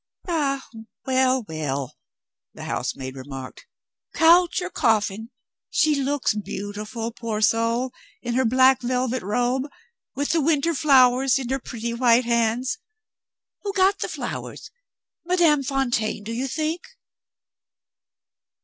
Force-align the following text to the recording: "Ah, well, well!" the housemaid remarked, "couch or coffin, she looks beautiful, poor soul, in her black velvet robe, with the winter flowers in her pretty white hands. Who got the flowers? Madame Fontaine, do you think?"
"Ah, 0.27 0.67
well, 1.05 1.45
well!" 1.47 1.95
the 2.55 2.63
housemaid 2.63 3.15
remarked, 3.15 3.67
"couch 4.15 4.59
or 4.59 4.71
coffin, 4.71 5.29
she 5.69 5.93
looks 5.93 6.33
beautiful, 6.33 7.11
poor 7.11 7.39
soul, 7.39 7.91
in 8.19 8.33
her 8.33 8.43
black 8.43 8.81
velvet 8.81 9.21
robe, 9.21 9.67
with 10.15 10.29
the 10.29 10.41
winter 10.41 10.73
flowers 10.73 11.37
in 11.37 11.49
her 11.49 11.59
pretty 11.59 11.93
white 11.93 12.25
hands. 12.25 12.79
Who 13.61 13.73
got 13.73 13.99
the 13.99 14.07
flowers? 14.09 14.71
Madame 15.23 15.61
Fontaine, 15.61 16.23
do 16.23 16.33
you 16.33 16.47
think?" 16.47 16.81